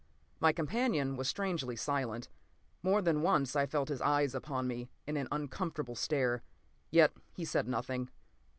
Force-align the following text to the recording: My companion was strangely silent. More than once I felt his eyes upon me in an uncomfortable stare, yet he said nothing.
My 0.39 0.51
companion 0.51 1.15
was 1.15 1.27
strangely 1.29 1.75
silent. 1.75 2.27
More 2.81 3.03
than 3.03 3.21
once 3.21 3.55
I 3.55 3.67
felt 3.67 3.89
his 3.89 4.01
eyes 4.01 4.33
upon 4.33 4.65
me 4.65 4.89
in 5.05 5.15
an 5.15 5.27
uncomfortable 5.31 5.93
stare, 5.93 6.41
yet 6.89 7.11
he 7.35 7.45
said 7.45 7.67
nothing. 7.67 8.09